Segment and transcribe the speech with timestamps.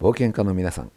[0.00, 0.92] 冒険家の皆さん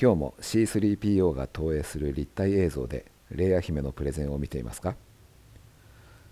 [0.00, 4.96] 今日も C3PO が投影する立体映像でレイヤ姫のプレゼンを見ていますか？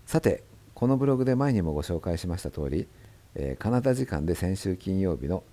[0.07, 0.43] さて
[0.73, 2.87] このブログで前にもご紹介しました通り、
[3.35, 5.43] えー、カナダ時間で先週金曜日の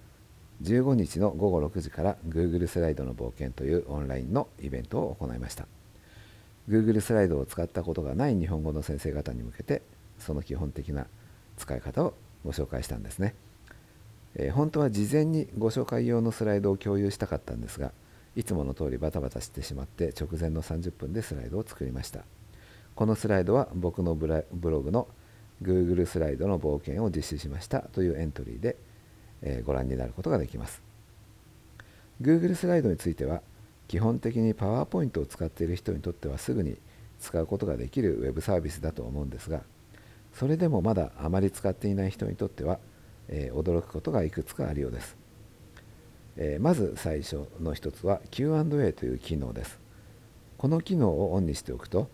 [0.63, 5.67] 15日の午後6時から Google スライドの冒険というオンラインのイベントを行いました。
[6.71, 9.83] Google スライドを使ったことがない日本語の先生方に向けて
[10.19, 11.07] その基本的な
[11.59, 12.15] 使い方を
[12.47, 13.35] ご紹介したんですね、
[14.37, 17.93] えー、本当は事前にご紹介用のスライドを共有したかったんですが
[18.35, 22.25] いつもの通りバタバタしてしまって直前の30分でスライドを作りました。
[22.95, 25.09] このスライドは僕のブログの
[25.63, 28.77] Google スライドの冒険を実施しましたというエントリーで
[29.43, 30.83] えご覧になることができます。
[32.21, 33.43] Google スライドについては
[33.89, 36.79] 基本的に PowerPoint を使っている人にとってはすぐに
[37.21, 39.63] 使うことができるウェブサービスだと思うんですが
[40.33, 42.79] それでもまだあまり使っていない人にとっては、
[43.29, 45.17] えー、驚くことがいくつかあるようです、
[46.37, 49.81] えー、まず最初の一つは Q&A という機能です。
[50.59, 52.09] この機能をオンにしておくと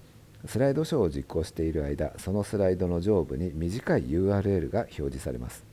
[0.47, 5.65] スライドショーを実行している間そのスライドの上部に短い URL が表示されます。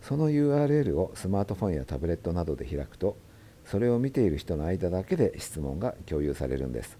[0.00, 3.18] その URL をスマートフォンやタブレットなどで開くと
[3.66, 6.98] それを見ている人の間だけで質問が共有されるんです。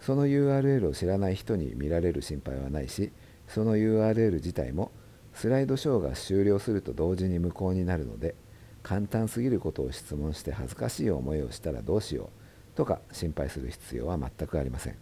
[0.00, 3.12] その URL を知らない人に見られる心配はないし
[3.48, 4.90] その URL 自体も
[5.34, 8.34] スライドショーが終了すると同時に無効になるので
[8.82, 12.30] 簡単すぎることを質問して恥ずかしい思いをしたらどうしよ
[12.74, 14.96] うとか心配する必要は全くありません。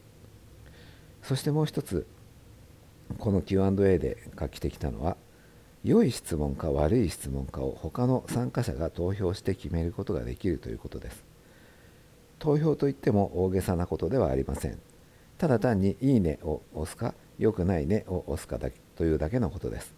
[1.23, 2.07] そしてもう一つ
[3.19, 5.17] この Q&A で画期的なのは
[5.85, 11.25] 良い質問か悪い質問かを他の参加者が投票して決めることができるということです。
[12.39, 14.79] 投票といっても大げさなことではありません。
[15.39, 19.95] ただ単に「いいね」を押すか「良くないね」を押すかだけというだけのことです、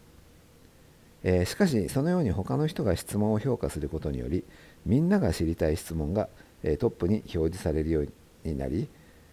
[1.23, 4.45] えー、しかしそのように他の人が質問を評価することにより
[4.87, 6.29] みんなが知りたい質問が、
[6.63, 8.09] えー、トップに表示されるよう
[8.45, 8.89] になり、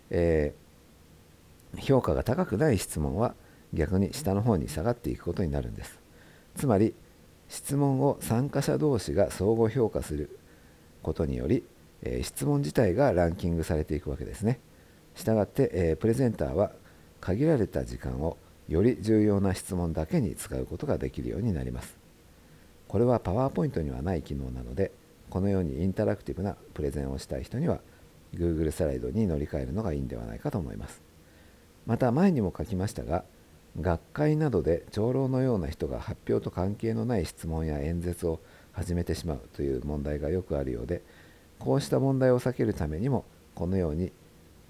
[0.10, 3.36] えー、評価が高くない質問は
[3.74, 6.00] 逆に下の方に下がっていくことになるんです
[6.56, 6.94] つまり
[7.50, 10.40] 質問を参加者同士が相互評価する
[11.02, 11.64] ことにより、
[12.04, 14.60] えー、質問自体がランキングされていくわけですね。
[15.16, 16.72] したがって、えー、プレゼンターは
[17.22, 21.98] 限られた時間をより重要な質問だけに使うことができるようになります。
[22.88, 24.92] これはパワーポイントにはない機能なので、
[25.30, 27.80] このようにインタラクティブなプレゼンをしたい人には
[28.34, 31.02] Google スライドに乗り換えるのがいいんではないかと思います。
[31.86, 33.24] また前にも書きましたが、
[33.80, 38.40] 学会などで長老のような人が発表と関係のない質問や演説を
[38.72, 41.04] 始めてしまうという問題がよくあるようで
[41.60, 44.12] こうした問題を避けるためにもこのように、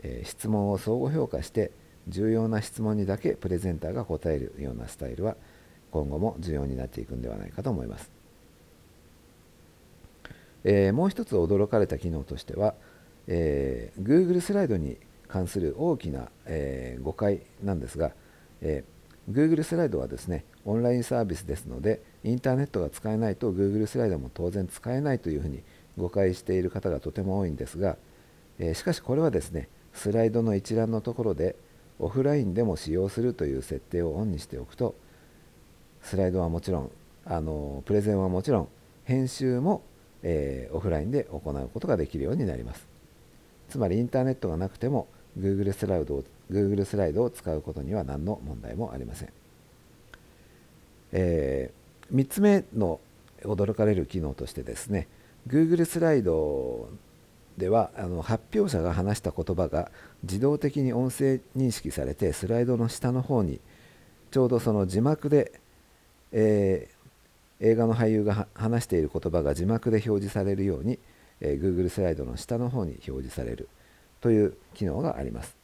[0.02, 1.72] えー、質問を相互評価して
[2.08, 5.36] 重要な質問にだけプレゼンターが答えるようなスタイルは
[5.92, 8.12] 今後も重要になっていくんではないかと思います、
[10.64, 12.76] えー、もう一つ驚かれた機能としては、
[13.28, 14.98] えー、Google スライドに
[15.28, 18.12] 関する大きな、えー、誤解なんですが、
[18.62, 18.98] えー
[19.30, 25.64] Google スライドはですねオンラインサービスですのでインターネットが使えないと Google スライドも当然使えないというふうに
[25.98, 27.98] 誤解している方がとても多いんですが、
[28.60, 31.56] えー、しかしこれはですねスライドの一覧のところで
[32.00, 34.96] オフラインでも使用するという設定をオンにしておくと
[36.02, 36.92] スライドはもちろん
[37.26, 38.68] あのプレゼンはもちろん
[39.04, 39.82] 編集も、
[40.24, 42.88] えー、オフラインで行うことができるようになります。
[43.70, 45.08] つまりインターネットがなくても
[45.38, 49.30] Google スライドを Google スライドを使うことには何の問題もありません、
[51.12, 53.00] えー、3つ目の
[53.44, 55.08] 驚かれる機能としてですね
[55.48, 56.90] Google スライド
[57.58, 59.92] ではあの発表者が話した言葉が
[60.24, 63.60] 自動的に音声認識されてスライドの下の方に
[64.32, 65.52] ちょうどその字幕で、
[66.32, 71.00] えー、映画の俳優が話している言葉が字幕で表示されるように、
[71.42, 73.70] えー、Google スライドの下の方に表示される
[74.22, 75.58] という機能があります。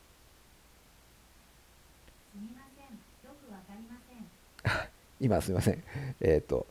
[5.23, 5.81] 今すみません。
[6.19, 6.65] えっ、ー、と、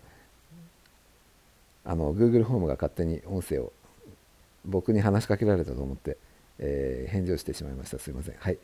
[1.84, 3.72] あの、Google ホームが勝手に音声を
[4.64, 6.16] 僕に話しかけられたと思って、
[6.58, 7.98] えー、返事をしてしまいました。
[7.98, 8.34] すみません。
[8.38, 8.58] はい。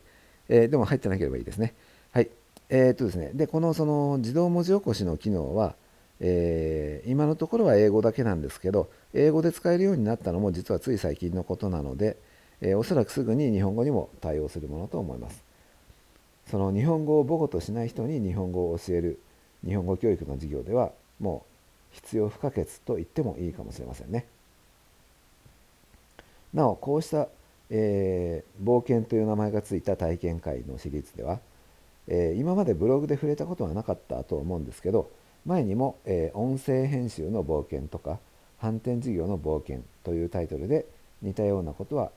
[0.49, 1.75] えー、でも入ってなければいいですね。
[2.13, 2.29] はい。
[2.69, 3.31] えー、っとですね。
[3.35, 5.75] で、このその自動文字起こしの機能は、
[6.21, 12.17] えー、今のところは英語だけなんですけど、英語で使えるようになったのも実はつい最近のことなので、
[12.61, 15.43] えー、おそらくすぐに日本語にも対応するものと思います。
[16.51, 19.21] その日本語を母語としない人に日本語を教える
[19.67, 21.45] 日本語教育の授業ではも
[21.93, 24.27] う必要不可欠と言ってもいいかもしれませんね。
[26.55, 27.29] なおこうした、
[27.71, 31.41] えー、冒険という名前がついた体験会のシリーズでは、
[32.07, 35.11] えー、今までブログで触れたことはなかったと思うんですけど
[35.45, 38.19] 前にも、えー、音声編集の冒険とか
[38.59, 40.87] 反転事業の冒険というタイトルで
[41.23, 42.11] 似たようなことは、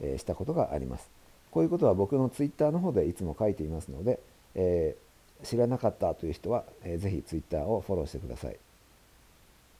[0.00, 1.08] えー、したことがあります。
[1.50, 4.20] こういうことは僕のツイッターの方でいつも書いていますので、
[4.54, 8.56] えー、知らなかったという人は、えー、ぜひツイッターをフォローしてください。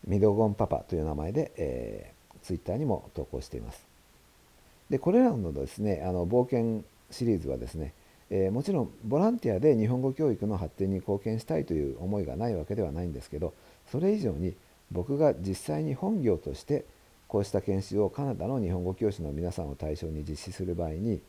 [0.06, 3.85] ミドゴンパパという名前で、えー、ツイッターにも投稿しています。
[4.90, 7.92] でこれらのですねあの冒険シリーズはですね、
[8.30, 13.54] えー、もちろんボランティアで日本語教育の発展に貢献したいという思いがないわけではないんですけど
[13.90, 14.54] それ以上に
[14.92, 16.84] 僕が実際に本業として
[17.28, 21.20] こうした研修をカナダの日本語教師の皆さんを対象に実施する場合に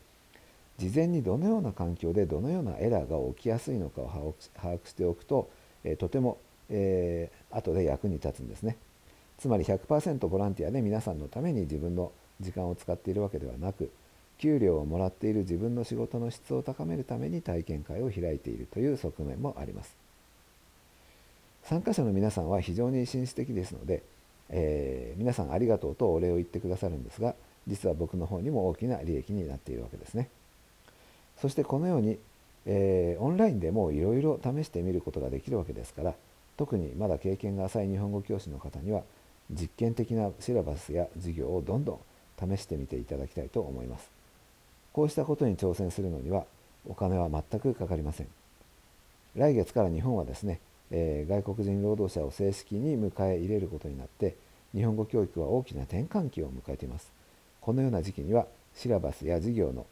[0.78, 5.50] 事前にどのような環境でどのようなエラーが起きやすいのかを把握しておくと、
[5.82, 6.38] えー、とても、
[6.70, 8.76] えー、後で役に立つんですね。
[9.38, 13.90] つまり100%ボランティアで皆さんのために自分の時間を使っているわけではなく
[14.38, 19.96] 給料をもらっている自分の仕事の質を高めるために体験会を開いているという側面もあります。
[21.64, 24.02] 参加者の皆さんは非常に紳士的ですので、
[24.48, 27.34] えー、皆さんありがとうとお礼を言ってくださるんですが
[27.66, 30.30] 実は僕の方にも大きな利益になっているわけですね。
[31.36, 32.18] そしてこのように、
[32.64, 36.14] えー、オンラインでもいろいろ試してみることができるわけですから
[36.56, 39.02] 特にまだ経験が浅い日本語教師の方には
[39.50, 41.98] 実験的なシラバスや授業をどんどん
[42.38, 44.10] 試してみていただきたいと思います。
[44.92, 46.44] こうしたことに挑戦するのには
[46.88, 48.28] お金は全くかかりません。
[49.36, 54.36] 来月から日本はですね、えー、外国人労働者を正式に迎え入れることになって
[54.74, 57.10] 日本語教育は大きな転換期を迎えています。
[57.60, 59.86] このような時期にはシラバスや授業の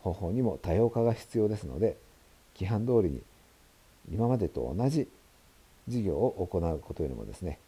[0.00, 1.96] 方法にも多様化が必要ですので
[2.54, 3.22] 規範通りに
[4.12, 5.08] 今までと同じ
[5.86, 7.58] 授業を行うことよりもですね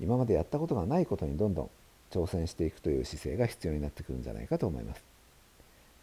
[0.00, 1.70] 今までやったことがないことにどんどん
[2.14, 5.02] 挑戦していくという姿勢が必要になってくるんじゃないかと思います。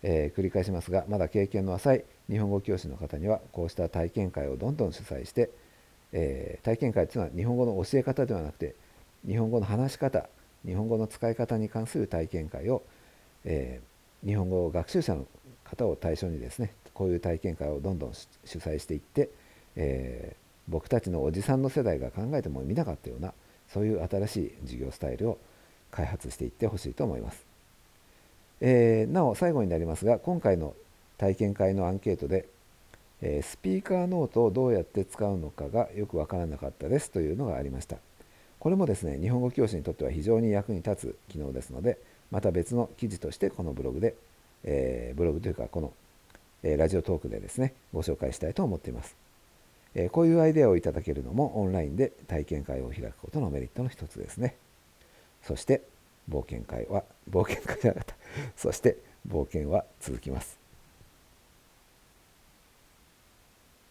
[0.04, 5.52] えー、繰り返しますがまだ経験の浅い日本語教師の方にはこうした体験会をどんどん主催して、
[6.12, 8.75] えー、体験会というのは日本語の教え方ではなくて
[9.28, 10.28] 日本語の話し方
[10.66, 12.81] 日本語の使い方に関する体験会を、
[13.46, 15.28] えー、日本語学習者の
[15.63, 19.30] 方を対象にですねこういう体験会をどんどん主催していって、
[19.75, 20.36] え
[20.68, 23.34] 僕たちのおじさんの世代が考えてもみなかったような
[23.69, 25.40] そういう新しい授業スタイルを
[25.92, 27.46] 開発していってほしいと思います。
[28.62, 30.76] えー、なお最後になりますが今回の
[31.18, 32.48] 体験会のアンケートで、
[33.22, 37.98] えー、スピーカーノートをどうやって使うのかがよく分からなかったですというのがありました。
[38.60, 41.98] これもですね日本語教師にとっては非常に役に立つ機能ですので
[42.30, 44.16] また別の記事としてこのブログで、
[44.64, 45.92] えー、ブログというかこの、
[46.62, 49.16] えラジオトークでですねご紹介したいと思っています、
[49.96, 54.56] えこういうアイデアをいただけるのもオンラインで体験会を開くことのメリットの一つですね。
[55.42, 55.82] そして
[56.30, 58.16] 冒険会は冒険会じゃなかった。
[58.56, 58.98] そして
[59.28, 60.61] 冒険は続きます。